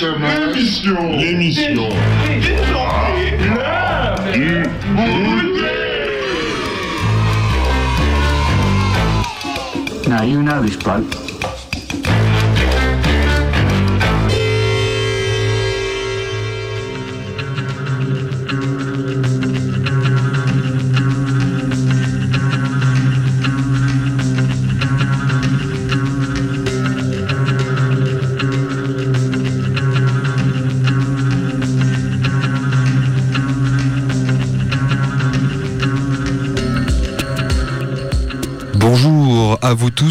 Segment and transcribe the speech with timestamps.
[0.00, 1.90] L'émission L'émission
[10.08, 11.29] Now you know this bloke.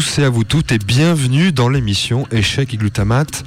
[0.00, 3.44] Et à vous toutes et bienvenue dans l'émission Échec et glutamate.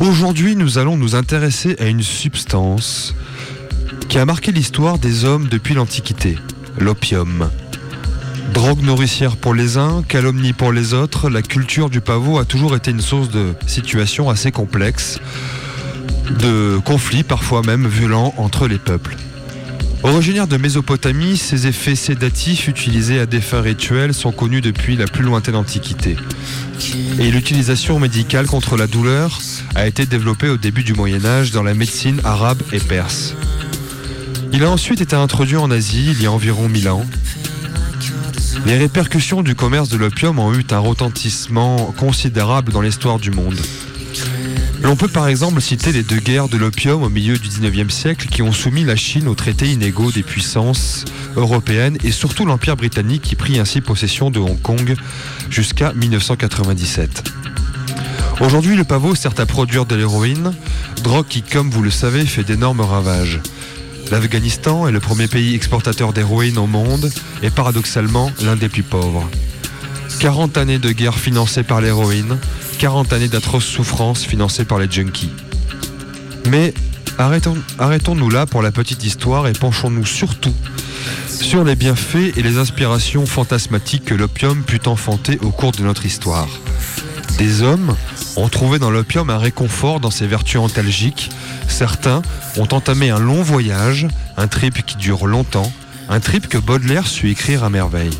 [0.00, 3.14] Aujourd'hui, nous allons nous intéresser à une substance
[4.08, 6.36] qui a marqué l'histoire des hommes depuis l'Antiquité,
[6.78, 7.48] l'opium.
[8.52, 12.74] Drogue nourricière pour les uns, calomnie pour les autres, la culture du pavot a toujours
[12.74, 15.20] été une source de situations assez complexes,
[16.40, 19.16] de conflits parfois même violents entre les peuples.
[20.04, 25.06] Originaire de Mésopotamie, ses effets sédatifs utilisés à des fins rituelles sont connus depuis la
[25.06, 26.16] plus lointaine antiquité.
[27.18, 29.40] Et l'utilisation médicale contre la douleur
[29.74, 33.34] a été développée au début du Moyen Âge dans la médecine arabe et perse.
[34.52, 37.04] Il a ensuite été introduit en Asie il y a environ 1000 ans.
[38.66, 43.58] Les répercussions du commerce de l'opium ont eu un retentissement considérable dans l'histoire du monde.
[44.82, 48.28] L'on peut par exemple citer les deux guerres de l'opium au milieu du 19e siècle
[48.28, 51.04] qui ont soumis la Chine aux traités inégaux des puissances
[51.36, 54.94] européennes et surtout l'Empire britannique qui prit ainsi possession de Hong Kong
[55.50, 57.24] jusqu'à 1997.
[58.40, 60.52] Aujourd'hui, le pavot sert à produire de l'héroïne,
[61.02, 63.40] drogue qui, comme vous le savez, fait d'énormes ravages.
[64.12, 67.10] L'Afghanistan est le premier pays exportateur d'héroïne au monde
[67.42, 69.28] et paradoxalement l'un des plus pauvres.
[70.20, 72.38] 40 années de guerre financées par l'héroïne,
[72.78, 75.30] 40 années d'atroces souffrances financées par les junkies.
[76.48, 76.72] Mais
[77.18, 80.54] arrêtons- arrêtons-nous là pour la petite histoire et penchons-nous surtout
[81.28, 86.06] sur les bienfaits et les inspirations fantasmatiques que l'opium put enfanter au cours de notre
[86.06, 86.48] histoire.
[87.38, 87.94] Des hommes
[88.36, 91.30] ont trouvé dans l'opium un réconfort dans ses vertus antalgiques.
[91.68, 92.22] Certains
[92.56, 95.72] ont entamé un long voyage, un trip qui dure longtemps,
[96.08, 98.10] un trip que Baudelaire sut écrire à merveille.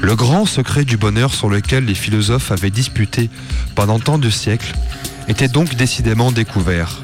[0.00, 3.30] Le grand secret du bonheur sur lequel les philosophes avaient disputé
[3.74, 4.74] pendant tant de siècles
[5.26, 7.02] était donc décidément découvert.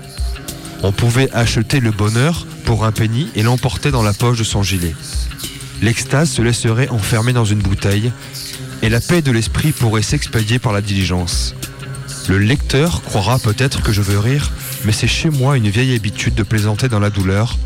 [0.82, 4.62] On pouvait acheter le bonheur pour un penny et l'emporter dans la poche de son
[4.62, 4.94] gilet.
[5.82, 8.12] L'extase se laisserait enfermer dans une bouteille
[8.82, 11.54] et la paix de l'esprit pourrait s'expédier par la diligence.
[12.28, 14.50] Le lecteur croira peut-être que je veux rire,
[14.84, 17.58] mais c'est chez moi une vieille habitude de plaisanter dans la douleur,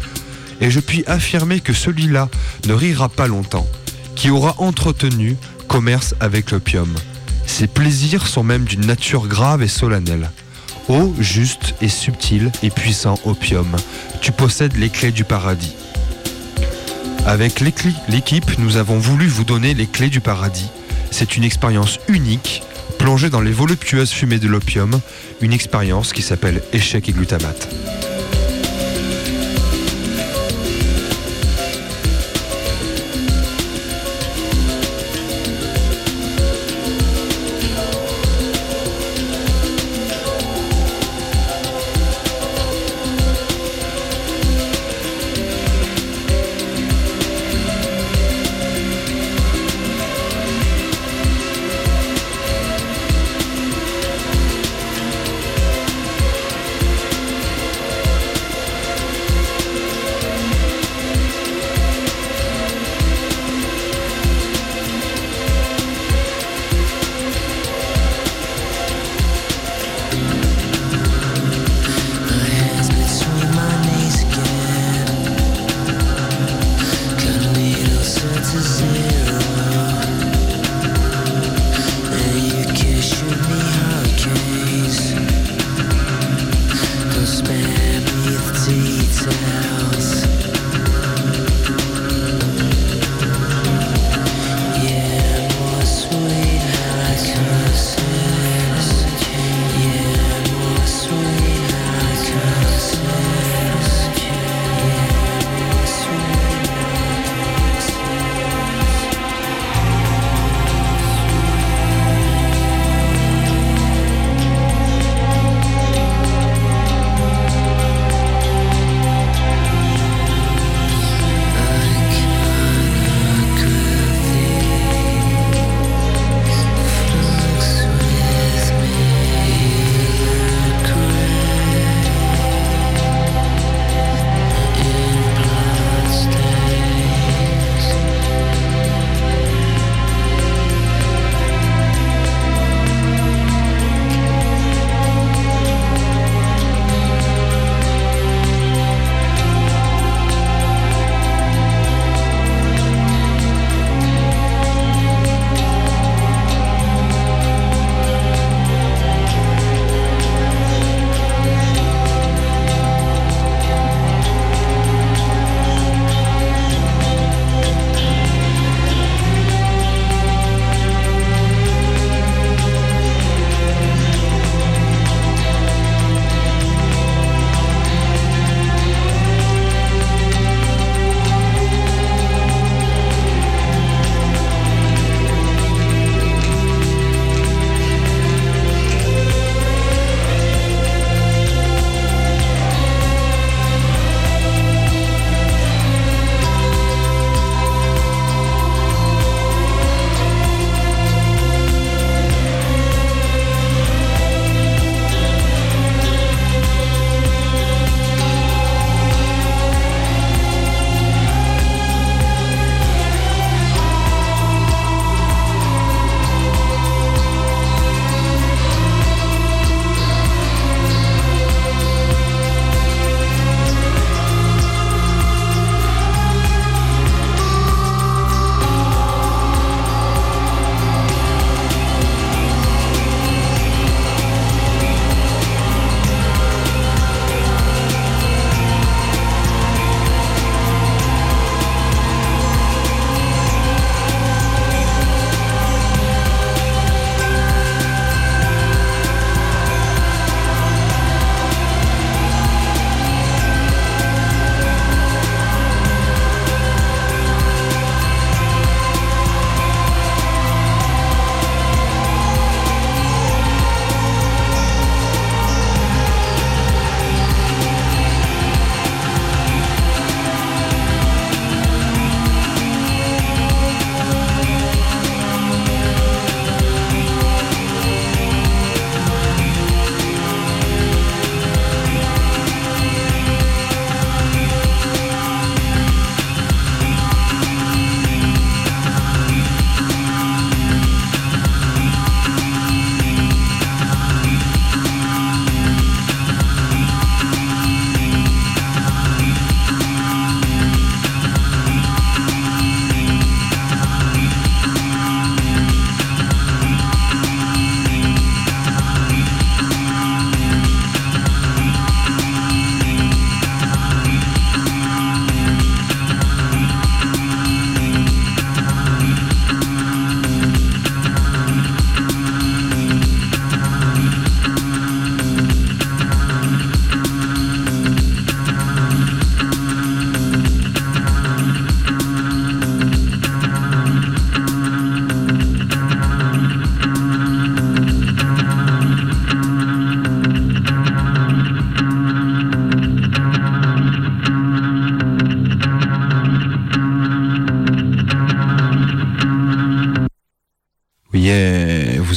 [0.60, 2.28] et je puis affirmer que celui-là
[2.66, 3.68] ne rira pas longtemps,
[4.18, 5.36] qui aura entretenu
[5.68, 6.92] commerce avec l'opium.
[7.46, 10.30] Ses plaisirs sont même d'une nature grave et solennelle.
[10.88, 13.68] Ô juste et subtil et puissant opium,
[14.20, 15.72] tu possèdes les clés du paradis.
[17.26, 20.68] Avec l'équipe, nous avons voulu vous donner les clés du paradis.
[21.12, 22.64] C'est une expérience unique,
[22.98, 24.98] plongée dans les voluptueuses fumées de l'opium,
[25.40, 27.68] une expérience qui s'appelle échec et glutamate.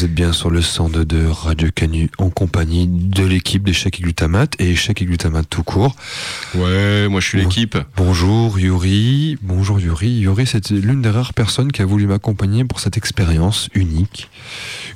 [0.01, 4.01] Vous êtes bien sur le 102 de Radio Canu en compagnie de l'équipe d'échecs et
[4.01, 5.95] glutamate et et glutamate tout court.
[6.55, 7.77] Ouais, moi je suis l'équipe.
[7.95, 10.09] Bonjour Yuri, bonjour Yuri.
[10.09, 14.27] Yuri, c'est l'une des rares personnes qui a voulu m'accompagner pour cette expérience unique.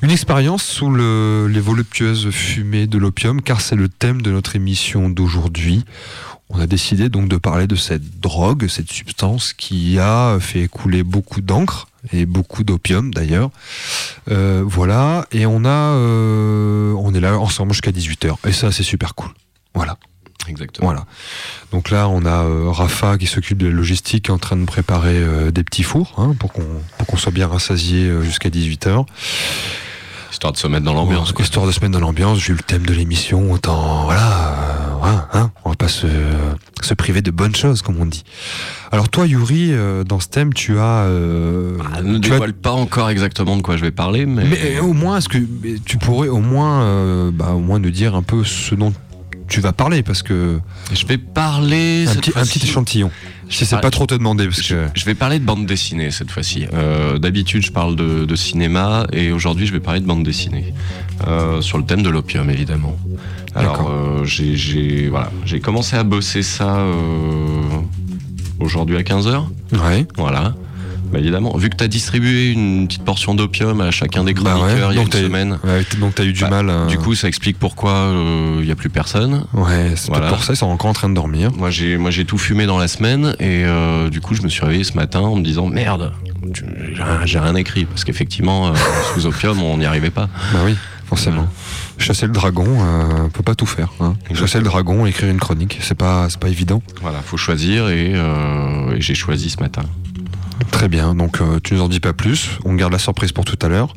[0.02, 4.56] Une expérience sous le, les voluptueuses fumées de l'opium, car c'est le thème de notre
[4.56, 5.86] émission d'aujourd'hui.
[6.50, 11.04] On a décidé donc de parler de cette drogue, cette substance qui a fait couler
[11.04, 13.50] beaucoup d'encre et beaucoup d'opium d'ailleurs.
[14.32, 18.84] Euh, voilà, et on a, euh, on est là ensemble jusqu'à 18h, et ça c'est
[18.84, 19.30] super cool.
[19.74, 19.98] Voilà.
[20.48, 20.90] Exactement.
[20.90, 21.06] Voilà.
[21.72, 25.20] Donc là, on a euh, Rafa qui s'occupe de la logistique, en train de préparer
[25.52, 26.66] des petits fours hein, pour qu'on
[27.00, 29.06] pour qu'on soit bien rassasié jusqu'à 18h.
[30.32, 31.32] Histoire de se mettre dans l'ambiance.
[31.32, 31.44] quoi.
[31.44, 34.35] Histoire de se mettre dans l'ambiance, j'ai eu le thème de l'émission, autant voilà,
[35.36, 36.08] hein, on va pas se,
[36.82, 38.24] se priver de bonnes choses, comme on dit.
[38.92, 42.54] Alors toi, Yuri, euh, dans ce thème, tu as, euh, Ah, ne tu as- dévoile
[42.54, 45.38] pas encore exactement de quoi je vais parler, mais, mais euh, au moins, est-ce que
[45.86, 48.94] tu pourrais au moins, euh, bah, au moins nous dire un peu ce dont
[49.48, 50.60] tu vas parler, parce que
[50.94, 52.06] je vais parler.
[52.08, 53.12] un petit, un fois-ci- petit échantillon.
[53.48, 56.32] Je vais pas trop te demander, parce que Je vais parler de bande dessinée cette
[56.32, 56.66] fois-ci.
[56.74, 60.74] Euh, D'habitude, je parle de, de cinéma et aujourd'hui, je vais parler de bande dessinée
[61.28, 62.98] Euh, sur le thème de l'opium, évidemment.
[63.54, 63.92] Alors, D'accord.
[63.92, 66.84] euh, j'ai j'ai- voilà, j'ai commencé à bosser ça
[68.60, 69.46] aujourd'hui à 15h.
[69.74, 70.08] ouais.
[70.18, 70.56] Voilà.
[71.12, 74.54] Bah, évidemment, vu que tu as distribué une petite portion d'opium à chacun des Bah
[74.56, 75.58] chroniqueurs il y a donc une semaine,
[76.00, 76.70] donc t'as eu du Bah, mal.
[76.70, 79.46] à- du coup, ça explique pourquoi euh, il y a plus personne.
[79.54, 81.52] ouais, c'est peut-être pour ça, ils sont encore en train de dormir.
[81.56, 84.50] Moi, j'ai moi j'ai tout fumé dans la semaine et euh, du coup, je me
[84.50, 86.12] suis réveillé ce matin en me disant merde,
[86.54, 86.66] tu-
[87.26, 88.72] j'ai rien- écrit parce qu'effectivement, euh,
[89.14, 90.28] sous opium, on n'y arrivait pas.
[90.54, 91.48] Bah oui, forcément.
[91.98, 93.90] Chasser le dragon, euh, on peut pas tout faire.
[94.02, 94.16] Hein.
[94.34, 96.82] Chasser le dragon, écrire une chronique, c'est pas, c'est pas évident.
[97.02, 99.84] Voilà, faut choisir et, euh, et j'ai choisi ce matin.
[100.72, 103.46] Très bien, donc euh, tu nous en dis pas plus, on garde la surprise pour
[103.46, 103.94] tout à l'heure.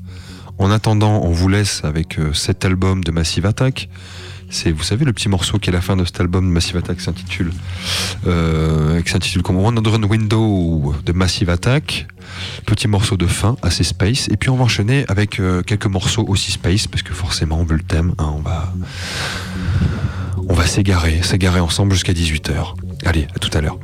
[0.59, 3.89] En attendant, on vous laisse avec euh, cet album de Massive Attack.
[4.51, 6.79] C'est, vous savez, le petit morceau qui est la fin de cet album de Massive
[6.79, 7.53] Attack s'intitule,
[8.27, 12.09] euh, qui s'intitule comme One Window de Massive Attack.
[12.67, 14.29] Petit morceau de fin, assez space.
[14.31, 17.77] Et puis on va enchaîner avec euh, quelques morceaux aussi space, parce que forcément, vu
[17.77, 18.73] le thème, hein, on va,
[20.49, 22.75] on va s'égarer, s'égarer ensemble jusqu'à 18h.
[23.05, 23.79] Allez, à tout à l'heure.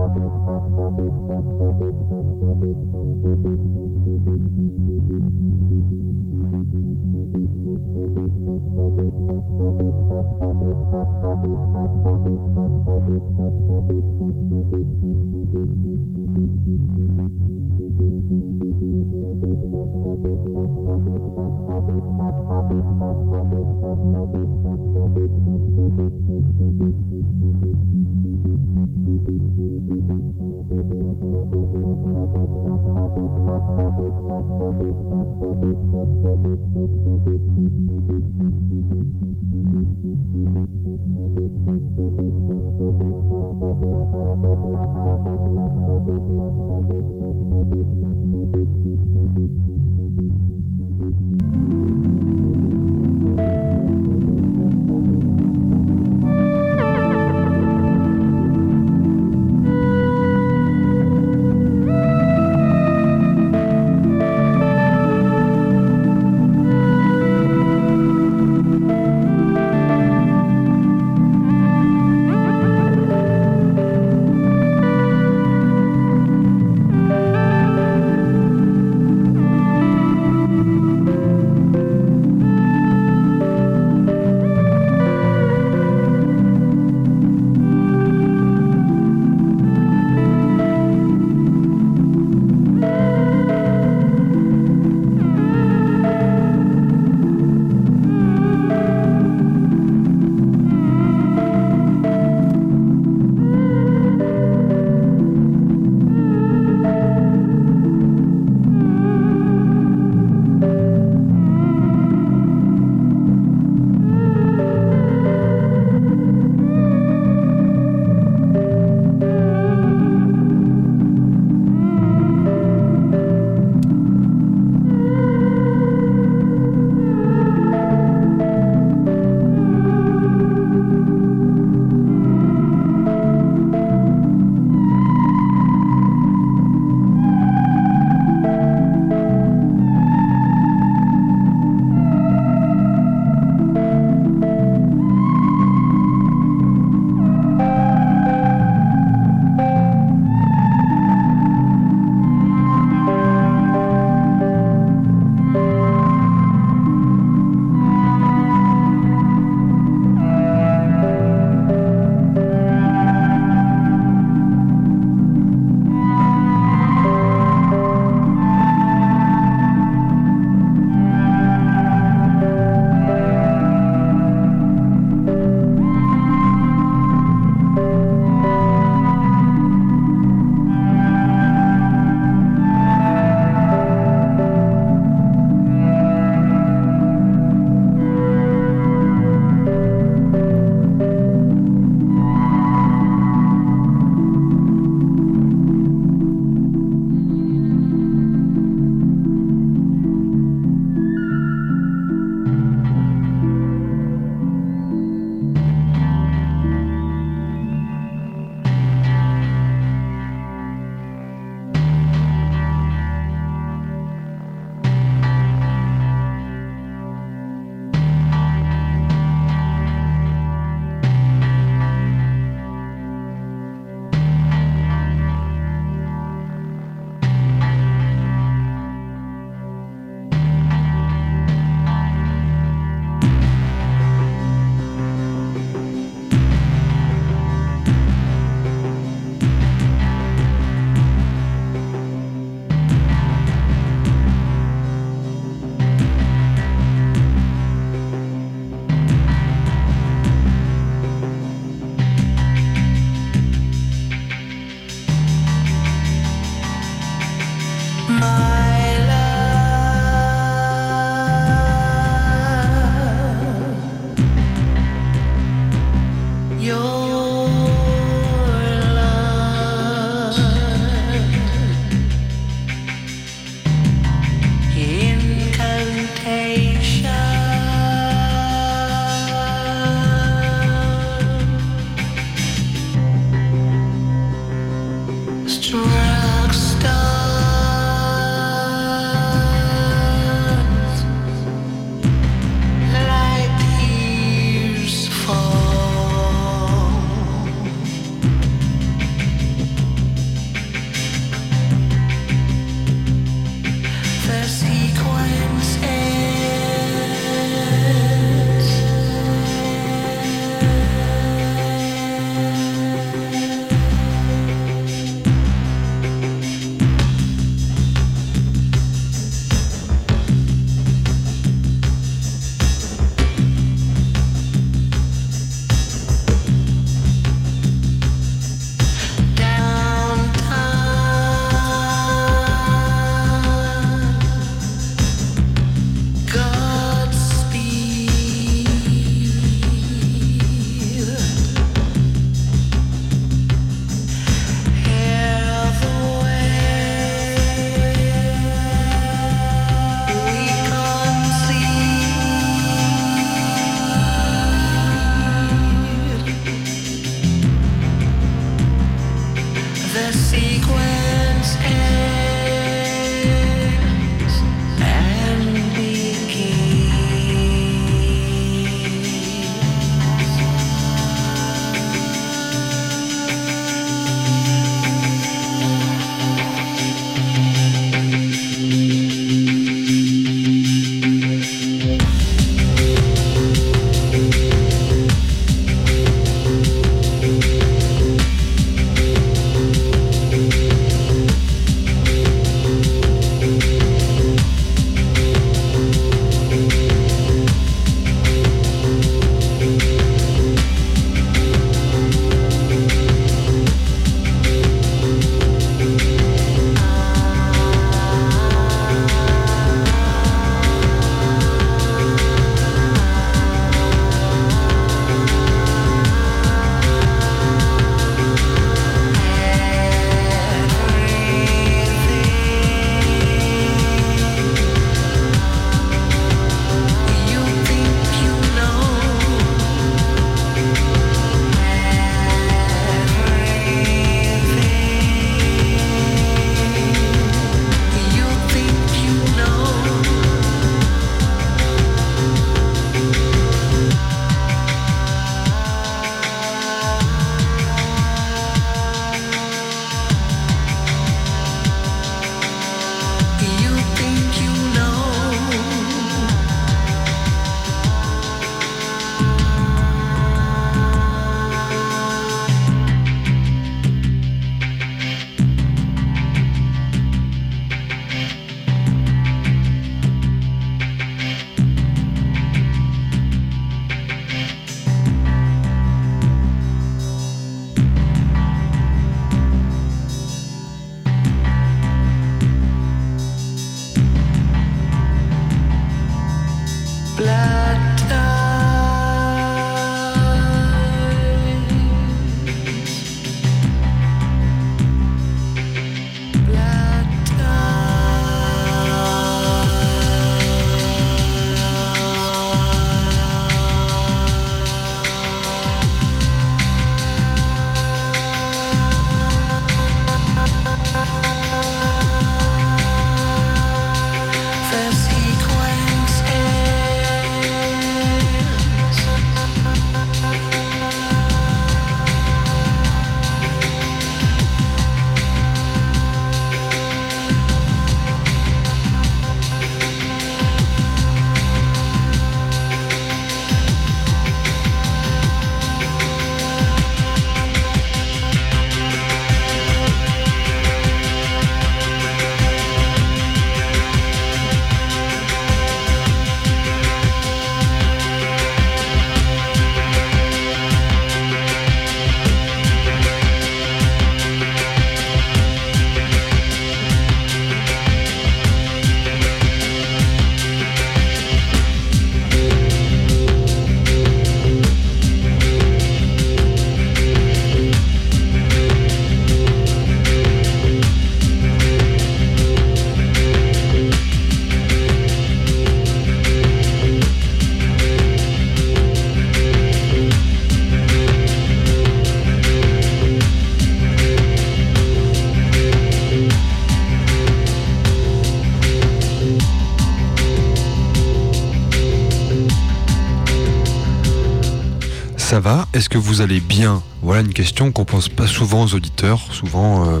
[595.30, 595.68] Ça va?
[595.74, 596.82] Est-ce que vous allez bien?
[597.02, 599.20] Voilà une question qu'on pose pas souvent aux auditeurs.
[599.30, 600.00] Souvent, euh,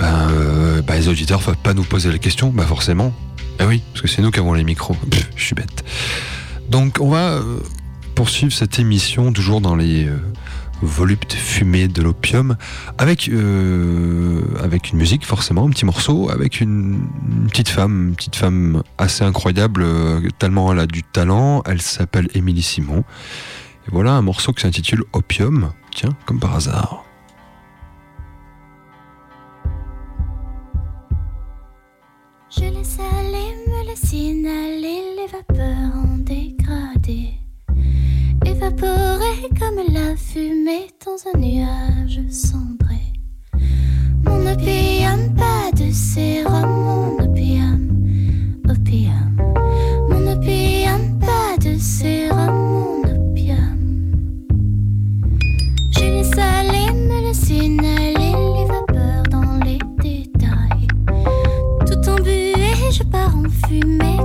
[0.00, 2.48] ben, euh, ben, les auditeurs ne pas nous poser la question.
[2.48, 3.14] Bah forcément.
[3.60, 4.96] Eh oui, parce que c'est nous qui avons les micros.
[5.36, 5.84] Je suis bête.
[6.68, 7.60] Donc on va euh,
[8.16, 10.08] poursuivre cette émission toujours dans les
[10.82, 12.56] voluptes fumées de l'opium
[12.98, 13.30] avec
[14.60, 17.06] avec une musique forcément, un petit morceau avec une,
[17.48, 19.86] petite femme, une petite femme assez incroyable,
[20.40, 21.62] tellement elle a du talent.
[21.64, 23.04] Elle s'appelle Émilie Simon.
[23.90, 25.72] Voilà un morceau qui s'intitule Opium.
[25.94, 27.04] Tiens, comme par hasard.
[32.50, 37.34] Je laisse aller, me laisse inhaler les vapeurs en dégradé.
[38.44, 43.12] Évaporé comme la fumée dans un nuage cendré.
[44.24, 47.88] Mon opium, pas de sérum, mon opium,
[48.68, 49.36] opium.
[50.08, 52.67] Mon opium, pas de sérum,
[57.50, 60.86] inhaler les vapeurs dans les détails.
[61.86, 62.54] Tout embué,
[62.90, 64.18] je pars en fumée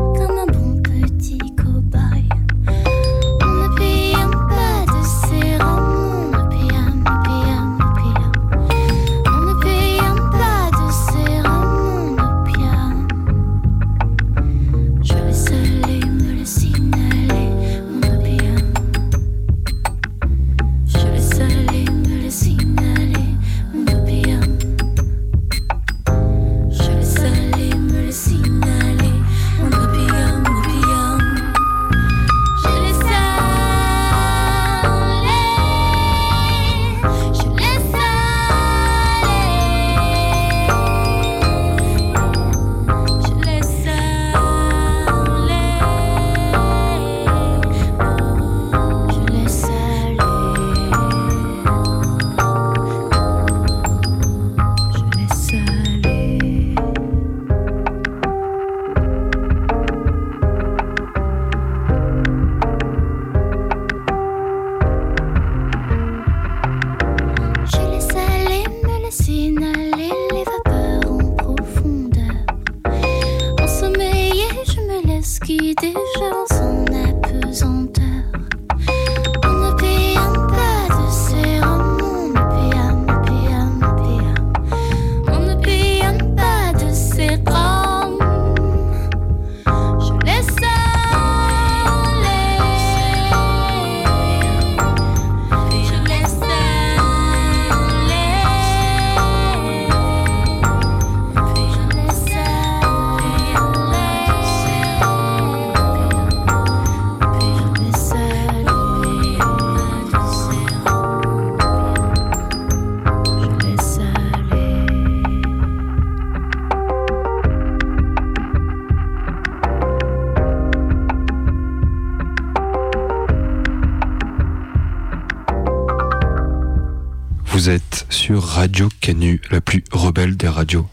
[128.53, 130.87] Radio Canu, la plus rebelle des radios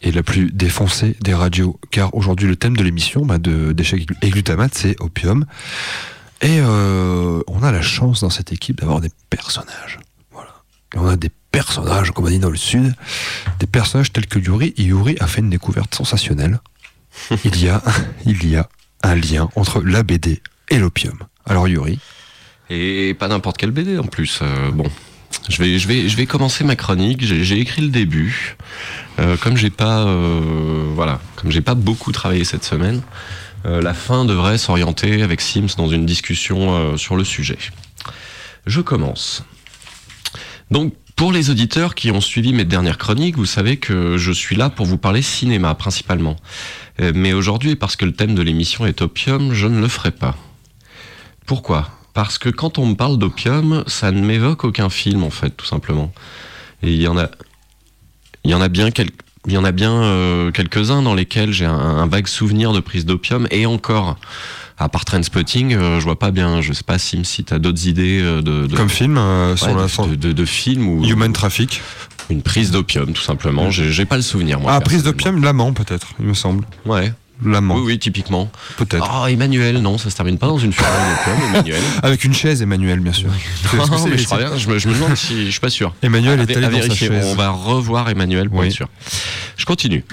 [0.00, 1.80] et la plus défoncée des radios.
[1.90, 3.38] Car aujourd'hui, le thème de l'émission bah,
[4.22, 5.44] et glutamate, c'est opium.
[6.40, 9.98] Et euh, on a la chance dans cette équipe d'avoir des personnages.
[10.30, 10.50] Voilà.
[10.94, 12.94] Et on a des personnages, comme on dit dans le Sud,
[13.58, 14.72] des personnages tels que Yuri.
[14.76, 16.60] Et Yuri a fait une découverte sensationnelle.
[17.44, 17.82] il, y a,
[18.24, 18.68] il y a
[19.02, 21.18] un lien entre la BD et l'opium.
[21.44, 21.98] Alors Yuri,
[22.70, 24.38] Et pas n'importe quel BD en plus.
[24.42, 24.88] euh, bon,
[25.48, 27.24] je vais, je vais, je vais commencer ma chronique.
[27.24, 28.56] J'ai écrit le début.
[29.18, 33.02] Euh, comme j'ai pas, euh, voilà, comme j'ai pas beaucoup travaillé cette semaine,
[33.66, 37.58] euh, la fin devrait s'orienter avec Sims dans une discussion sur le sujet.
[38.66, 39.44] Je commence.
[40.70, 44.56] Donc, pour les auditeurs qui ont suivi mes dernières chroniques, vous savez que je suis
[44.56, 46.36] là pour vous parler cinéma principalement.
[46.98, 50.36] Mais aujourd'hui, parce que le thème de l'émission est opium, je ne le ferai pas.
[51.44, 51.99] Pourquoi?
[52.14, 55.66] Parce que quand on me parle d'opium, ça ne m'évoque aucun film en fait, tout
[55.66, 56.12] simplement.
[56.82, 57.28] Et il y en a,
[58.44, 59.14] il y en a bien quelques.
[59.46, 62.80] Il y en a bien euh, quelques-uns dans lesquels j'ai un, un vague souvenir de
[62.80, 64.18] prise d'opium et encore,
[64.76, 66.60] à part Trainspotting, euh, je vois pas bien.
[66.60, 69.56] Je sais pas Sim si t'as d'autres idées euh, de, de, comme film, euh, ouais,
[69.56, 71.80] sur la de, de, de- de films ou Human Traffic.
[72.28, 73.70] une prise d'opium tout simplement.
[73.70, 74.72] J'ai pas le souvenir moi.
[74.74, 76.66] Ah, prise d'opium, l'amant peut-être, il me semble.
[76.84, 77.10] Ouais.
[77.44, 78.50] L'amant, Oui oui typiquement.
[78.76, 79.10] peut-être.
[79.22, 80.90] Oh Emmanuel non, ça se termine pas dans une fureur.
[81.54, 81.80] Emmanuel.
[82.02, 83.30] Avec une chaise, Emmanuel, bien sûr.
[83.74, 85.70] Non, c'est- mais je, crois bien, je, me, je me demande si je suis pas
[85.70, 85.94] sûr.
[86.02, 87.24] Emmanuel À est allé à dans sa chaise.
[87.26, 88.66] On va revoir Emmanuel pour Oui.
[88.66, 88.88] être sûr.
[89.56, 90.04] Je continue.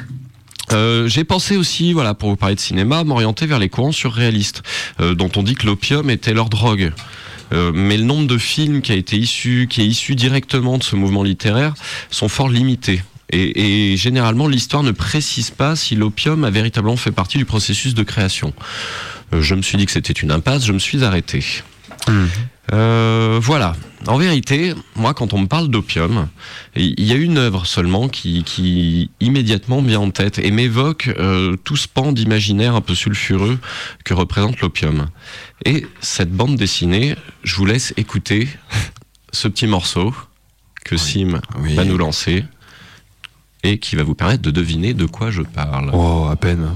[0.73, 4.63] Euh, j'ai pensé aussi, voilà, pour vous parler de cinéma, m'orienter vers les courants surréalistes,
[4.99, 6.91] euh, dont on dit que l'opium était leur drogue.
[7.53, 10.83] Euh, mais le nombre de films qui a été issu, qui est issu directement de
[10.83, 11.73] ce mouvement littéraire,
[12.11, 13.01] sont fort limités.
[13.29, 17.93] Et, et généralement, l'histoire ne précise pas si l'opium a véritablement fait partie du processus
[17.93, 18.53] de création.
[19.33, 21.43] Euh, je me suis dit que c'était une impasse, je me suis arrêté.
[22.73, 23.75] Euh, voilà.
[24.07, 26.27] En vérité, moi, quand on me parle d'opium,
[26.75, 31.09] il y a une œuvre seulement qui, qui immédiatement me vient en tête et m'évoque
[31.17, 33.57] euh, tout ce pan d'imaginaire un peu sulfureux
[34.05, 35.07] que représente l'opium.
[35.65, 38.47] Et cette bande dessinée, je vous laisse écouter
[39.33, 40.13] ce petit morceau
[40.85, 41.75] que Sim Oui.
[41.75, 42.45] va nous lancer
[43.67, 45.91] et qui va vous permettre de deviner de quoi je parle.
[45.93, 46.69] Oh, à peine.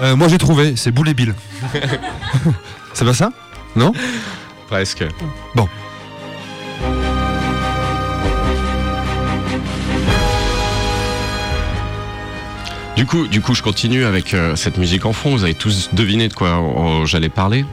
[0.00, 1.34] Euh, moi j'ai trouvé, c'est Boule et Bill.
[2.98, 3.30] c'est pas ça?
[3.76, 3.92] Non?
[4.66, 5.04] Presque.
[5.54, 5.68] Bon.
[12.98, 15.30] Du coup, du coup, je continue avec euh, cette musique en fond.
[15.30, 17.64] Vous avez tous deviné de quoi euh, j'allais parler.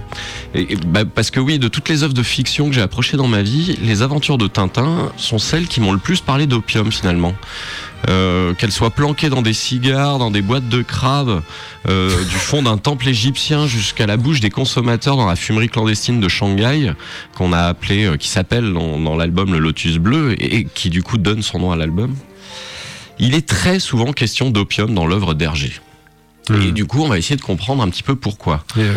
[0.85, 3.41] Bah, parce que oui, de toutes les œuvres de fiction que j'ai approchées dans ma
[3.41, 7.33] vie, les aventures de Tintin sont celles qui m'ont le plus parlé d'opium finalement.
[8.07, 11.41] Euh, qu'elles soient planquées dans des cigares, dans des boîtes de crabes,
[11.87, 16.27] du fond d'un temple égyptien jusqu'à la bouche des consommateurs dans la fumerie clandestine de
[16.27, 16.93] Shanghai,
[17.35, 21.41] qu'on a appelé, qui s'appelle dans, l'album le Lotus Bleu et qui du coup donne
[21.41, 22.15] son nom à l'album.
[23.19, 25.73] Il est très souvent question d'opium dans l'œuvre d'Hergé.
[26.49, 26.71] Et Hmm.
[26.71, 28.63] du coup, on va essayer de comprendre un petit peu pourquoi.
[28.77, 28.93] Euh,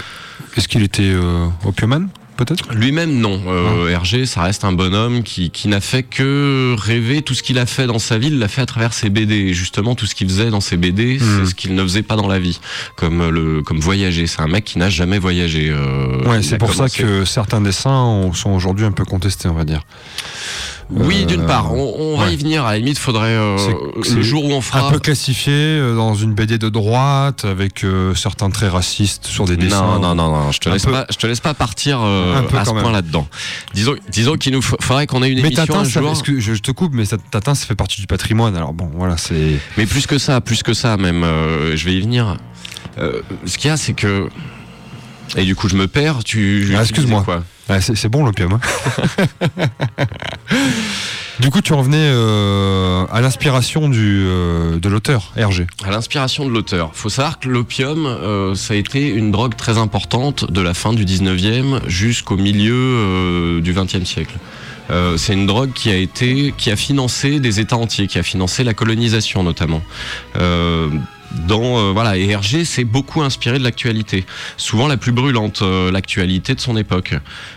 [0.57, 3.39] Est-ce qu'il était euh, opiumane, peut-être Lui-même, non.
[3.49, 7.21] Euh, Hergé, ça reste un bonhomme qui, qui n'a fait que rêver.
[7.21, 9.35] Tout ce qu'il a fait dans sa vie, il l'a fait à travers ses BD.
[9.35, 11.41] Et justement, tout ce qu'il faisait dans ses BD, Hmm.
[11.45, 12.59] c'est ce qu'il ne faisait pas dans la vie.
[12.97, 14.27] Comme, le, comme voyager.
[14.27, 15.69] C'est un mec qui n'a jamais voyagé.
[15.71, 19.55] euh, Ouais, c'est pour ça que certains dessins ont- sont aujourd'hui un peu contestés, on
[19.55, 19.83] va dire.
[20.91, 21.75] Oui, d'une Euh, part.
[21.75, 22.65] On, on va y venir.
[22.65, 23.29] À la limite, faudrait.
[23.29, 23.59] euh,
[24.03, 24.87] C'est- le jour où on fera.
[24.89, 29.45] Un peu classifié euh, dans une BD de droite, avec euh, certains traits racistes sur
[29.45, 29.99] des dessins.
[29.99, 30.93] Non, non, non, non, je te Un laisse peu.
[30.93, 33.27] pas, je te laisse pas partir euh, Un peu à ce point là-dedans.
[33.75, 35.85] Disons, disons qu'il nous fa- faudrait qu'on ait une Mais émission ça,
[36.25, 38.55] je, je te coupe, mais Tintin, ça fait partie du patrimoine.
[38.57, 39.59] Alors bon, voilà, c'est.
[39.77, 42.37] Mais plus que ça, plus que ça même, euh, je vais y venir.
[42.99, 44.29] Euh, ce qu'il y a, c'est que.
[45.37, 46.25] Et du coup, je me perds.
[46.25, 46.73] Tu.
[46.77, 47.25] Ah, excuse-moi.
[47.81, 48.55] c'est bon l'opium.
[48.55, 48.61] hein.
[51.41, 55.67] du coup, tu revenais euh, à l'inspiration du euh, de l'auteur Hergé.
[55.85, 56.91] À l'inspiration de l'auteur.
[56.95, 60.93] Faut savoir que l'opium, euh, ça a été une drogue très importante de la fin
[60.93, 64.35] du 19e jusqu'au milieu euh, du 20e siècle.
[64.91, 68.23] Euh, c'est une drogue qui a été, qui a financé des États entiers, qui a
[68.23, 69.83] financé la colonisation notamment.
[70.37, 70.89] Euh,
[71.47, 74.25] dans euh, voilà et Hergé s'est beaucoup inspiré de l'actualité,
[74.57, 77.15] souvent la plus brûlante, euh, l'actualité de son époque,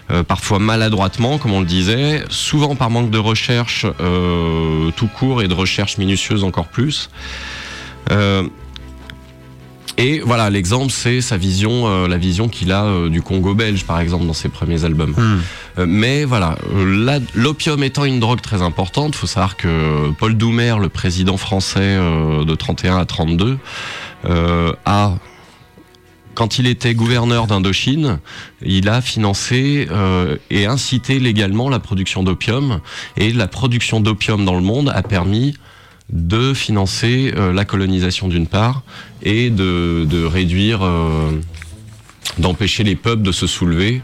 [0.10, 3.86] Euh, parfois maladroitement comme on le disait, souvent par manque de recherche
[4.98, 7.10] tout court et de recherche minutieuse encore plus.
[9.97, 13.86] Et voilà, l'exemple, c'est sa vision, euh, la vision qu'il a euh, du Congo belge,
[13.86, 15.13] par exemple, dans ses premiers albums.
[15.77, 20.75] Euh, mais voilà, euh, l'opium étant une drogue très importante, faut savoir que Paul Doumer,
[20.80, 23.58] le président français euh, de 31 à 32,
[24.25, 25.15] euh, a
[26.34, 28.19] quand il était gouverneur d'Indochine,
[28.63, 32.80] il a financé euh, et incité légalement la production d'opium.
[33.17, 35.56] Et la production d'opium dans le monde a permis
[36.12, 38.84] de financer euh, la colonisation d'une part
[39.24, 41.32] et de, réduire, euh,
[42.38, 44.02] d'empêcher les peuples de se soulever.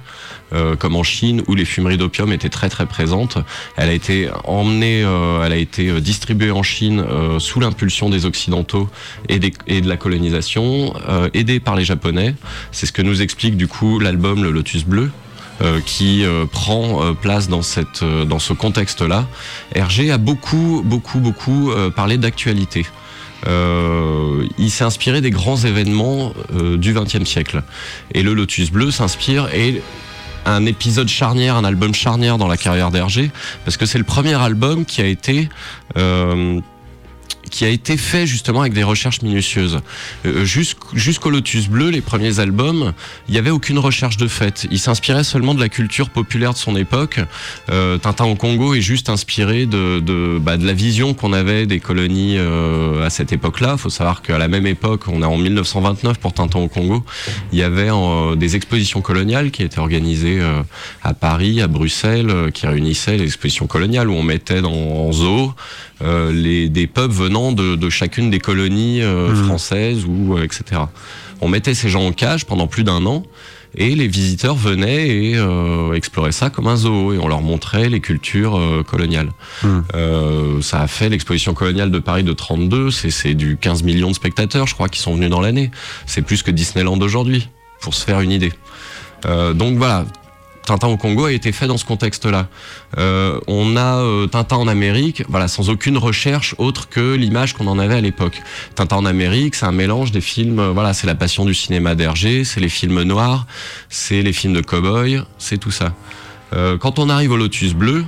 [0.54, 3.38] euh, comme en Chine où les fumeries d'opium étaient très très présentes.
[3.76, 7.04] Elle a été emmenée, elle a été distribuée en Chine
[7.38, 8.90] sous l'impulsion des Occidentaux
[9.28, 10.94] et, et de la colonisation,
[11.34, 12.34] aidée par les Japonais.
[12.72, 15.12] C'est ce que nous explique du coup l'album Le Lotus Bleu.
[15.62, 19.26] Euh, qui euh, prend euh, place dans cette dans ce contexte-là.
[19.74, 22.86] Hergé a beaucoup beaucoup beaucoup parlé d'actualité.
[23.46, 27.64] Euh, il s'est inspiré des grands événements euh, du XXe siècle.
[28.14, 29.82] Et le Lotus Bleu s'inspire et
[30.46, 33.32] un épisode charnière, un album charnière dans la carrière d'Hergé,
[33.66, 35.50] parce que c'est le premier album qui a été
[35.98, 36.62] euh,
[37.50, 39.80] qui a été fait justement avec des recherches minutieuses.
[40.26, 42.92] Euh, jusqu'- Jusqu'au Lotus Bleu, les premiers albums,
[43.28, 44.68] il n'y avait aucune recherche de fait.
[44.70, 47.22] Il s'inspirait seulement de la culture populaire de son époque.
[47.72, 51.66] Euh, Tintin au Congo est juste inspiré de, de, bah, de la vision qu'on avait
[51.66, 53.74] des colonies euh, à cette époque-là.
[53.74, 57.04] Il faut savoir qu'à la même époque, on est en 1929 pour Tintin au Congo,
[57.54, 60.62] il y avait euh, des expositions coloniales qui étaient organisées euh,
[61.02, 65.12] à Paris, à Bruxelles, euh, qui réunissaient les expositions coloniales où on mettait dans, en
[65.14, 65.54] zoo
[66.02, 69.46] euh, les, des peuples venant de, de chacune des colonies euh, Mhm.
[69.46, 70.82] françaises ou euh, etc.
[71.42, 73.24] On mettait ces gens en cage pendant plus d'un an.
[73.80, 77.90] Et les visiteurs venaient et euh, exploraient ça comme un zoo et on leur montrait
[77.90, 79.30] les cultures euh, coloniales.
[79.94, 84.08] Euh, ça a fait l'exposition coloniale de Paris de 32, c'est c'est du 15 millions
[84.10, 85.70] de spectateurs, je crois, qui sont venus dans l'année.
[86.08, 87.50] C'est plus que Disneyland aujourd'hui,
[87.82, 88.54] pour se faire une idée.
[89.26, 90.06] Donc voilà,
[90.68, 92.48] Tintin au Congo a été fait dans ce contexte-là.
[92.98, 97.68] Euh, on a euh, Tintin en Amérique, voilà, sans aucune recherche autre que l'image qu'on
[97.68, 98.42] en avait à l'époque.
[98.76, 101.96] Tintin en Amérique, c'est un mélange des films, euh, voilà, c'est la passion du cinéma
[101.96, 103.48] d'Hergé, c'est les films noirs,
[103.90, 105.94] c'est les films de cow-boy, c'est tout ça.
[106.54, 108.04] Euh, quand on arrive au Lotus Bleu,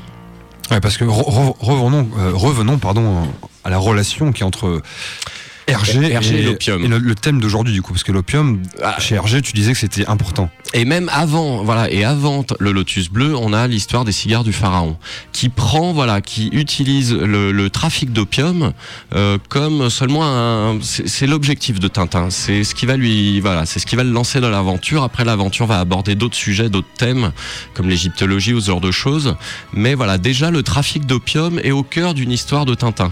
[0.71, 3.27] Ouais, parce que re- re- revenons, revenons pardon,
[3.63, 4.83] à la relation qui est entre
[5.69, 6.81] Hergé, Hergé et l'opium.
[6.87, 8.99] le, le thème d'aujourd'hui, du coup, parce que l'opium, Ah.
[8.99, 10.49] chez Hergé, tu disais que c'était important.
[10.73, 14.53] Et même avant, voilà, et avant le Lotus Bleu, on a l'histoire des cigares du
[14.53, 14.97] pharaon,
[15.31, 18.73] qui prend, voilà, qui utilise le, le trafic d'opium
[19.15, 22.29] euh, comme seulement un, c'est c'est l'objectif de Tintin.
[22.29, 25.03] C'est ce qui va lui, voilà, c'est ce qui va le lancer dans l'aventure.
[25.03, 27.31] Après, l'aventure va aborder d'autres sujets, d'autres thèmes,
[27.73, 29.35] comme l'égyptologie ou ce genre de choses.
[29.73, 33.11] Mais voilà, déjà le trafic d'opium est au cœur d'une histoire de Tintin.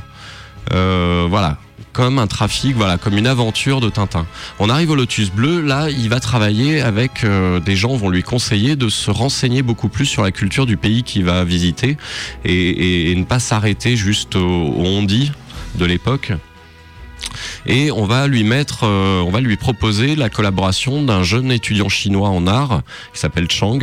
[0.74, 1.58] Euh, voilà,
[1.98, 4.28] comme un trafic, voilà, comme une aventure de Tintin.
[4.60, 8.22] On arrive au Lotus Bleu, là, il va travailler avec euh, des gens vont lui
[8.22, 11.98] conseiller de se renseigner beaucoup plus sur la culture du pays qu'il va visiter
[12.46, 15.32] et, ne pas s'arrêter juste au, au on-dit
[15.74, 16.34] de l'époque.
[17.66, 21.90] Et on va lui mettre, euh, on va lui proposer la collaboration d'un jeune étudiant
[21.90, 23.80] chinois en art qui s'appelle Chang,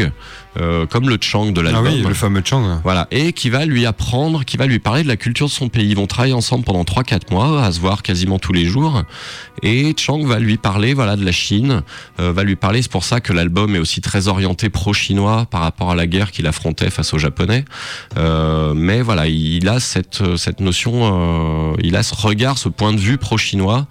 [0.61, 1.87] euh, comme le Chang de Ah l'album.
[1.87, 2.81] oui, le fameux Chang.
[2.85, 5.69] Voilà, et qui va lui apprendre, qui va lui parler de la culture de son
[5.69, 5.89] pays.
[5.89, 9.03] Ils vont travailler ensemble pendant 3-4 mois, à se voir quasiment tous les jours.
[9.63, 11.83] Et Chang va lui parler voilà, de la Chine,
[12.21, 15.63] euh, va lui parler, c'est pour ça que l'album est aussi très orienté pro-chinois par
[15.63, 17.65] rapport à la guerre qu'il affrontait face aux Japonais.
[18.17, 22.93] Euh, mais voilà, il a cette, cette notion, euh, il a ce regard, ce point
[22.93, 23.87] de vue pro-chinois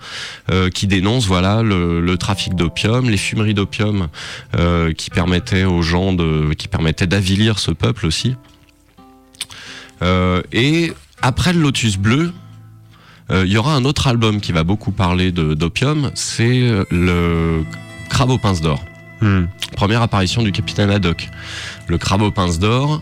[0.51, 4.07] euh, qui dénonce voilà le, le trafic d'opium, les fumeries d'opium
[4.57, 8.35] euh, qui permettaient aux gens de, qui permettaient d'avilir ce peuple aussi.
[10.01, 12.33] Euh, et après le Lotus Bleu,
[13.31, 17.63] euh, il y aura un autre album qui va beaucoup parler d'opium, c'est euh, le
[18.09, 18.83] Crabe aux pinces d'or.
[19.21, 19.45] Hmm.
[19.75, 21.29] Première apparition du capitaine Haddock.
[21.87, 23.01] Le crabe aux pinces d'or,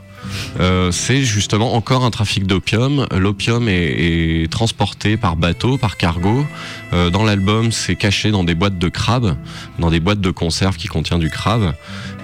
[0.60, 3.08] euh, c'est justement encore un trafic d'opium.
[3.12, 6.46] L'opium est, transporté par bateau, par cargo.
[6.94, 9.36] Euh, dans l'album, c'est caché dans des boîtes de crabes,
[9.80, 11.74] dans des boîtes de conserve qui contiennent du crabe.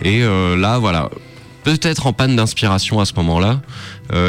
[0.04, 1.10] Et euh, là, voilà,
[1.64, 3.62] peut-être en panne d'inspiration à ce moment-là,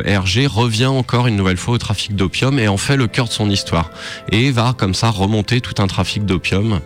[0.04, 3.32] Hergé revient encore une nouvelle fois au trafic d'opium et en fait le cœur de
[3.32, 3.90] son histoire.
[4.32, 6.80] Et va comme ça remonter tout un trafic d'opium,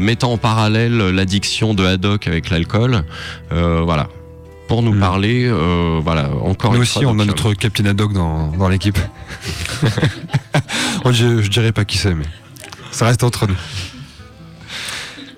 [0.00, 3.02] mettant en parallèle l'addiction de Haddock avec l'alcool.
[3.50, 4.06] Voilà.
[4.68, 5.00] Pour nous Mm.
[5.00, 7.12] parler, euh, voilà, encore Nous une aussi, fois.
[7.12, 8.98] on a notre Captain Haddock dans, dans l'équipe.
[11.04, 12.24] Oh, je, je dirais pas qui c'est, mais
[12.92, 13.56] ça reste entre nous.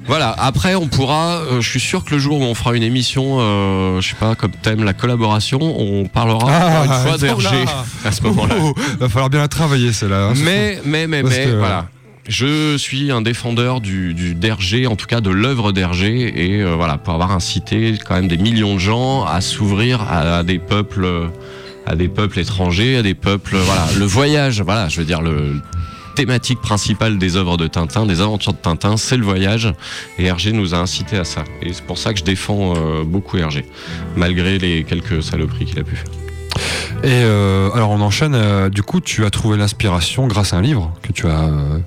[0.06, 2.82] Voilà, après on pourra, euh, je suis sûr que le jour où on fera une
[2.82, 7.64] émission, euh, je sais pas, comme thème la collaboration, on parlera encore une fois d'Hergé
[8.04, 8.54] à ce moment-là.
[8.60, 10.26] Oh, va falloir bien la travailler, celle-là.
[10.28, 10.34] hein.
[10.44, 11.86] Mais, mais, mais, mais, voilà.
[12.26, 16.74] Je suis un défendeur du, du d'Hergé, en tout cas de l'œuvre d'Hergé, et euh,
[16.74, 21.06] voilà, pour avoir incité quand même des millions de gens à s'ouvrir à, des peuples,
[21.86, 25.60] à des peuples étrangers, à des peuples, voilà, le voyage, voilà, je veux dire le
[26.16, 29.72] thématique principale des œuvres de Tintin, des aventures de Tintin, c'est le voyage,
[30.18, 31.44] et Hergé nous a incité à ça.
[31.60, 33.66] Et c'est pour ça que je défends euh, beaucoup Hergé,
[34.16, 36.04] malgré les quelques saloperies qu'il a pu faire.
[37.02, 38.34] Et euh, alors on enchaîne.
[38.34, 41.78] euh, du coup, tu as trouvé l'inspiration grâce à un livre que tu as euh,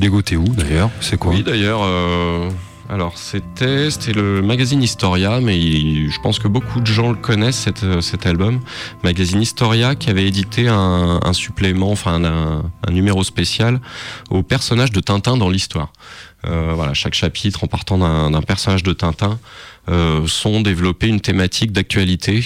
[0.00, 1.82] dégoté où d'ailleurs C'est quoi Oui, d'ailleurs.
[1.84, 2.50] euh,
[2.90, 7.84] alors, c'était le magazine Historia, mais je pense que beaucoup de gens le connaissent, cet,
[7.84, 8.58] euh, cet album.
[9.04, 13.80] Magazine Historia qui avait édité un, supplément, enfin un, numéro spécial
[14.28, 15.92] au personnage de Tintin dans l'histoire.
[16.48, 19.38] Euh, voilà, chaque chapitre, en partant d'un personnage de Tintin,
[19.88, 22.44] euh, sont développés une thématique d'actualité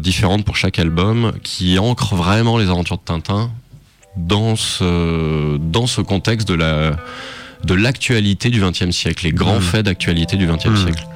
[0.00, 3.52] différente pour chaque album, qui ancre vraiment les aventures de Tintin
[4.16, 6.92] dans ce, dans ce contexte de la
[7.64, 9.62] de l'actualité du XXe siècle, les grands Mm.
[9.62, 10.76] faits d'actualité du XXe Mm.
[10.76, 11.06] siècle.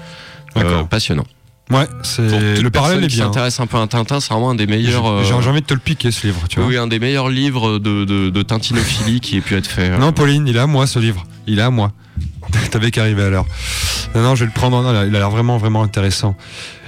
[0.54, 0.72] D'accord.
[0.80, 1.24] Euh, passionnant.
[1.72, 2.22] Ouais, c'est
[2.62, 3.24] le parallèle est qui bien.
[3.24, 5.06] s'intéresse un peu à Tintin, c'est vraiment un des J'ai meilleurs.
[5.10, 6.68] euh, j'ai envie de te le piquer ce livre, tu vois.
[6.68, 9.90] oui, un des meilleurs livres de, de, de tintinophilie qui ait pu être fait.
[9.90, 9.98] euh.
[9.98, 11.26] Non, Pauline, il est à moi ce livre.
[11.48, 11.90] Il est à moi.
[12.70, 13.46] T'avais qu'à arriver à l'heure.
[14.14, 14.80] Non, non, je vais le prendre.
[14.80, 16.36] Non, il a l'air vraiment, vraiment intéressant.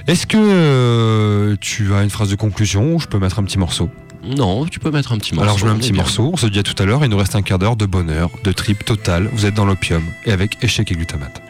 [0.07, 3.59] Est-ce que euh, tu as une phrase de conclusion ou je peux mettre un petit
[3.59, 3.89] morceau?
[4.23, 5.43] Non, tu peux mettre un petit morceau.
[5.43, 6.29] Alors je mets un petit morceau.
[6.33, 7.03] On se dit à tout à l'heure.
[7.03, 9.29] Il nous reste un quart d'heure de bonheur, de trip total.
[9.31, 11.41] Vous êtes dans l'opium et avec échec et glutamate.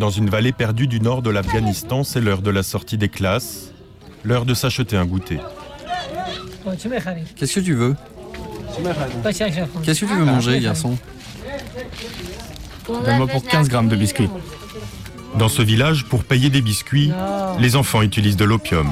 [0.00, 3.74] Dans une vallée perdue du nord de l'Afghanistan, c'est l'heure de la sortie des classes,
[4.24, 5.38] l'heure de s'acheter un goûter.
[7.36, 7.94] Qu'est-ce que tu veux
[9.84, 10.96] Qu'est-ce que tu veux manger, garçon
[12.88, 14.30] Donne-moi pour 15 grammes de biscuits.
[15.38, 17.12] Dans ce village, pour payer des biscuits,
[17.58, 18.88] les enfants utilisent de l'opium.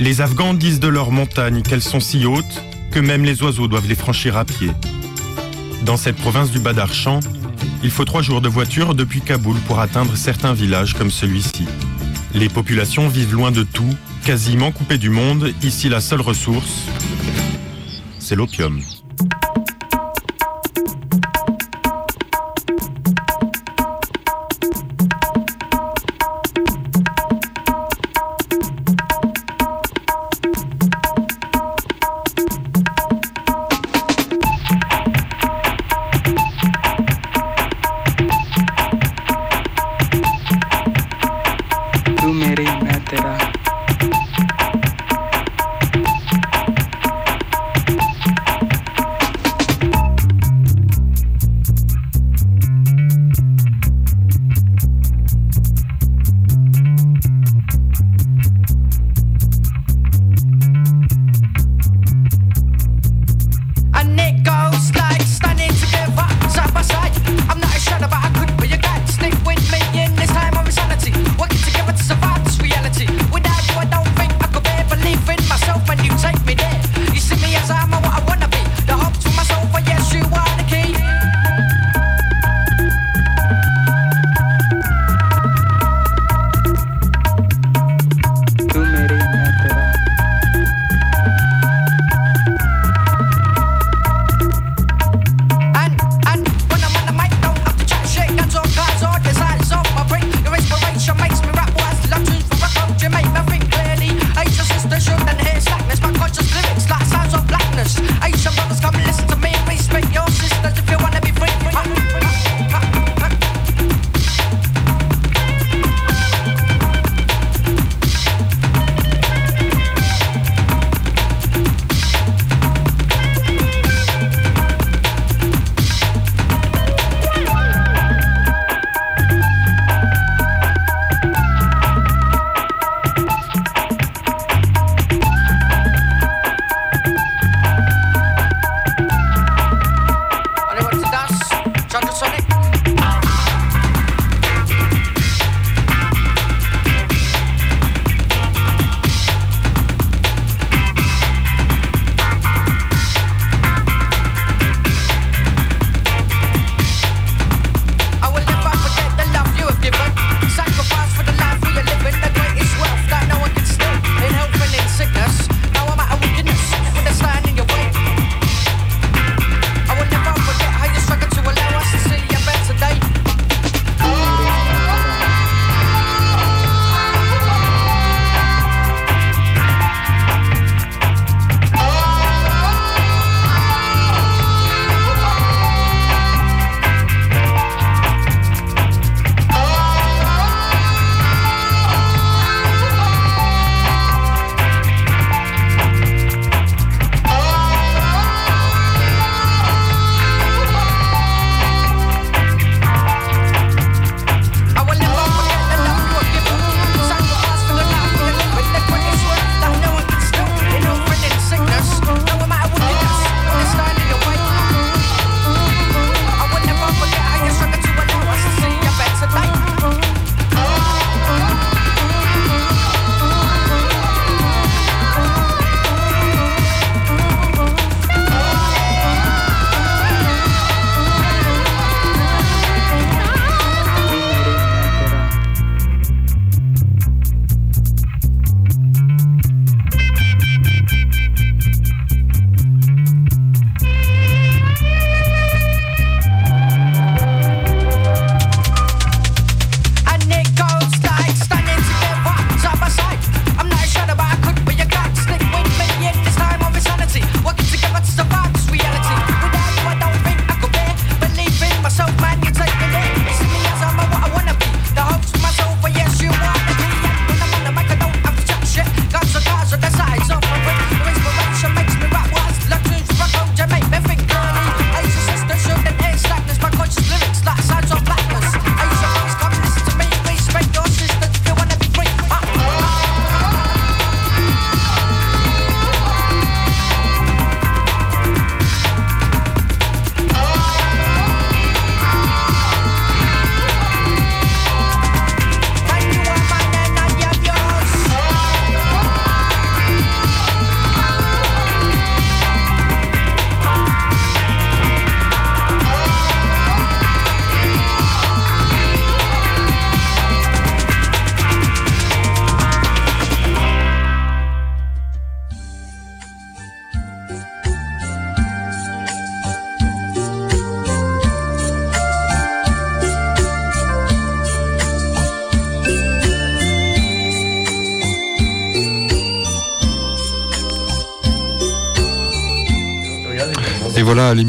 [0.00, 3.86] Les Afghans disent de leurs montagnes qu'elles sont si hautes que même les oiseaux doivent
[3.86, 4.70] les franchir à pied.
[5.84, 7.20] Dans cette province du Badarchan,
[7.82, 11.66] il faut trois jours de voiture depuis Kaboul pour atteindre certains villages comme celui-ci.
[12.34, 13.94] Les populations vivent loin de tout,
[14.24, 15.52] quasiment coupées du monde.
[15.62, 16.86] Ici, la seule ressource,
[18.18, 18.80] c'est l'opium.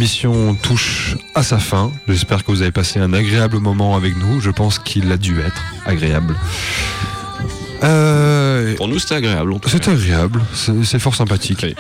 [0.01, 1.91] L'émission touche à sa fin.
[2.07, 4.41] J'espère que vous avez passé un agréable moment avec nous.
[4.41, 6.35] Je pense qu'il a dû être agréable.
[7.83, 9.53] Euh, Pour nous, c'était agréable.
[9.67, 11.59] c'est agréable, c'est fort sympathique.
[11.61, 11.75] Oui.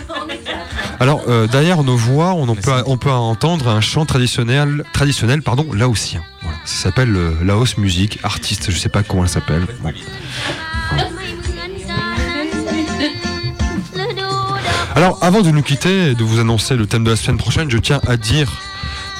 [0.99, 5.65] Alors, euh, derrière nos voix, on, peut, on peut entendre un chant traditionnel, traditionnel pardon,
[5.73, 6.21] laotien.
[6.43, 6.57] Voilà.
[6.63, 9.65] Ça s'appelle euh, Laos Music, artiste, je sais pas comment elle s'appelle.
[9.81, 9.91] Bon.
[14.95, 17.71] Alors, avant de nous quitter et de vous annoncer le thème de la semaine prochaine,
[17.71, 18.51] je tiens à dire,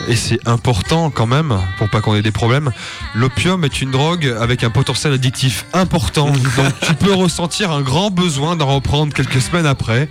[0.10, 2.72] et c'est important quand même, pour pas qu'on ait des problèmes,
[3.16, 6.26] l'opium est une drogue avec un potentiel addictif important.
[6.58, 10.10] Donc, tu peux ressentir un grand besoin d'en reprendre quelques semaines après,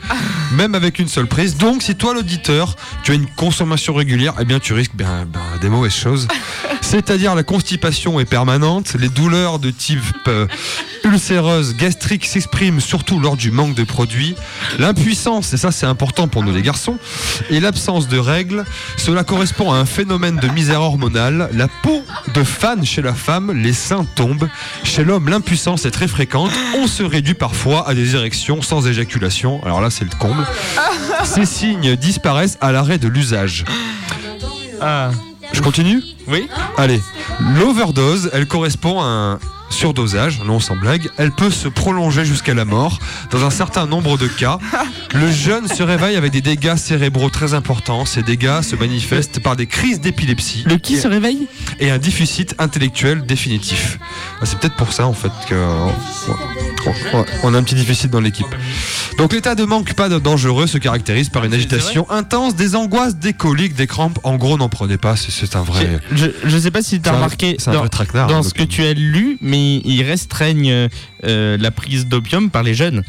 [0.53, 1.57] même avec une seule prise.
[1.57, 5.41] Donc, si toi, l'auditeur, tu as une consommation régulière, eh bien, tu risques ben, ben,
[5.61, 6.27] des mauvaises choses.
[6.81, 10.47] C'est-à-dire la constipation est permanente, les douleurs de type euh,
[11.05, 14.35] ulcéreuse, gastrique s'expriment surtout lors du manque de produits,
[14.79, 16.99] l'impuissance, et ça c'est important pour nous les garçons,
[17.51, 18.65] et l'absence de règles,
[18.97, 22.03] cela correspond à un phénomène de misère hormonale, la peau
[22.35, 24.49] de fan chez la femme, les seins tombent,
[24.83, 29.63] chez l'homme l'impuissance est très fréquente, on se réduit parfois à des érections sans éjaculation,
[29.65, 30.45] alors là c'est le comble,
[31.25, 33.65] ces signes disparaissent à l'arrêt de l'usage.
[34.81, 35.11] Ah,
[35.53, 36.03] Je continue?
[36.29, 36.49] Oui.
[36.77, 37.01] Allez,
[37.59, 39.39] l'overdose, elle correspond à un
[39.71, 42.99] surdosage, non sans blague, elle peut se prolonger jusqu'à la mort.
[43.31, 44.59] Dans un certain nombre de cas,
[45.15, 48.05] le jeune se réveille avec des dégâts cérébraux très importants.
[48.05, 51.47] Ces dégâts se manifestent par des crises d'épilepsie Le qui se réveille?
[51.79, 53.99] et un déficit intellectuel définitif.
[54.41, 55.87] Ah, C'est peut-être pour ça en fait que euh,
[57.45, 58.47] a un petit déficit dans l'équipe.
[59.19, 63.17] Donc l'état de manque pas de dangereux se caractérise par une agitation intense, des angoisses,
[63.17, 64.19] des coliques, des crampes.
[64.23, 65.99] En gros, n'en prenez pas, c'est- un vrai.
[66.13, 67.85] je, je sais pas si tu as remarqué un dans,
[68.39, 70.89] hein, ce que tu as lu, mais ils restreignent
[71.25, 73.03] euh, la prise d'opium par les jeunes.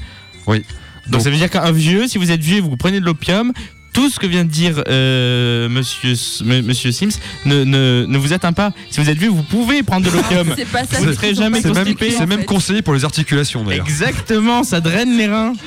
[0.47, 0.57] Oui.
[1.05, 3.53] Donc, Donc- ça veut dire qu'un vieux, si vous êtes vieux vous prenez de l'opium,
[3.93, 7.09] tout ce que vient de dire euh, monsieur, S- M- monsieur Sims
[7.45, 8.71] ne, ne, ne vous atteint pas.
[8.89, 10.53] Si vous êtes vieux, vous pouvez prendre de l'opium.
[10.57, 10.97] C'est pas ça.
[10.99, 13.85] Vous ne serez jamais pas C'est même, constipé, c'est même conseillé pour les articulations d'ailleurs.
[13.85, 15.53] Exactement, ça draine les reins.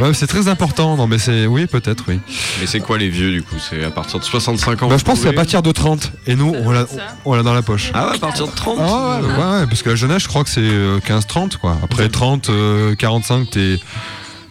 [0.00, 0.96] Ouais, c'est très important.
[0.96, 2.20] Non, mais c'est oui, peut-être, oui.
[2.60, 3.56] Mais c'est quoi les vieux du coup?
[3.58, 6.12] C'est à partir de 65 ans Bah, je pense que c'est à partir de 30.
[6.26, 6.86] Et nous, on l'a,
[7.24, 7.90] on l'a dans la poche.
[7.94, 10.28] Ah ouais, à partir de 30 Ah ouais, ouais, ouais, parce que la jeunesse, je
[10.28, 11.76] crois que c'est euh, 15-30, quoi.
[11.82, 13.78] Après 30, euh, 45, t'es,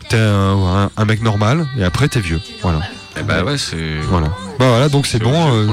[0.10, 2.42] t'es un, un- un mec normal, et après t'es vieux.
[2.62, 2.80] Voilà.
[3.20, 3.98] Eh bah ouais, c'est.
[4.08, 4.28] Voilà.
[4.60, 5.68] Bah voilà, donc c'est bon, euh,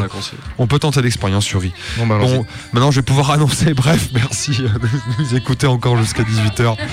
[0.58, 1.72] on peut tenter l'expérience sur I.
[1.98, 4.70] Bon, bah, Bon, maintenant je vais pouvoir annoncer, bref, merci de
[5.18, 6.76] nous écouter encore jusqu'à 18h.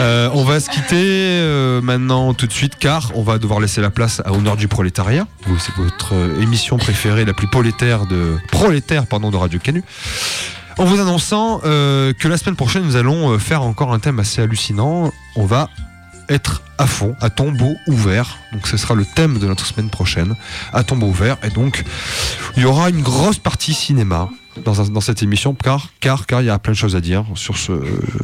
[0.00, 0.94] Euh, on va se quitter
[1.40, 4.68] euh, maintenant tout de suite car on va devoir laisser la place à Honneur du
[4.68, 5.26] prolétariat.
[5.44, 9.82] Vous, C'est votre émission préférée, la plus prolétaire de prolétaire pardon de Radio Canu.
[10.78, 14.40] En vous annonçant euh, que la semaine prochaine nous allons faire encore un thème assez
[14.40, 15.12] hallucinant.
[15.34, 15.68] On va
[16.28, 18.38] être à fond, à tombeau ouvert.
[18.52, 20.36] Donc ce sera le thème de notre semaine prochaine,
[20.72, 21.36] à tombeau ouvert.
[21.42, 21.84] Et donc
[22.56, 24.28] il y aura une grosse partie cinéma
[24.64, 27.00] dans, un- dans cette émission car car car il y a plein de choses à
[27.00, 27.72] dire sur ce,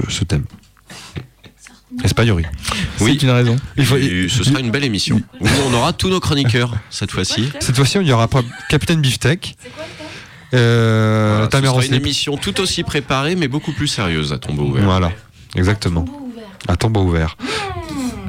[0.09, 0.45] ce thème.
[2.03, 2.45] N'est-ce pas Yuri
[2.99, 3.55] c'est une raison.
[3.77, 7.13] il faut, Et ce sera une belle émission où on aura tous nos chroniqueurs cette
[7.13, 7.51] fois-ci.
[7.61, 8.29] Cette fois-ci, il y aura
[8.69, 9.57] Capitaine Beefsteak.
[10.55, 14.65] Euh, Voilà, ce sera une émission tout aussi préparée mais beaucoup plus sérieuse à tombeau
[14.65, 14.85] ouvert.
[14.85, 15.13] Voilà,
[15.57, 16.05] exactement.
[16.69, 17.37] À tombeau ouvert.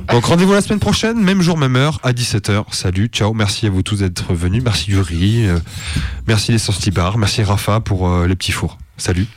[0.09, 2.65] Donc rendez-vous la semaine prochaine, même jour, même heure, à 17h.
[2.71, 4.63] Salut, ciao, merci à vous tous d'être venus.
[4.63, 5.59] Merci Yuri, euh,
[6.27, 8.77] merci les Bar, merci Rafa pour euh, les petits fours.
[8.97, 9.27] Salut.